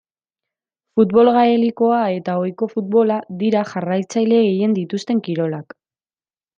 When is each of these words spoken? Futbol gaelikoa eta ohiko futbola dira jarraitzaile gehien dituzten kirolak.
Futbol 0.99 1.29
gaelikoa 1.35 1.99
eta 2.15 2.39
ohiko 2.41 2.71
futbola 2.73 3.21
dira 3.45 3.65
jarraitzaile 3.75 4.43
gehien 4.49 4.77
dituzten 4.83 5.25
kirolak. 5.31 5.83